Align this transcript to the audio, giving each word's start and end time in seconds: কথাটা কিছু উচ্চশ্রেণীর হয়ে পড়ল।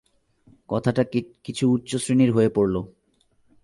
কথাটা 0.69 1.03
কিছু 1.43 1.65
উচ্চশ্রেণীর 1.71 2.31
হয়ে 2.31 2.49
পড়ল। 2.49 2.75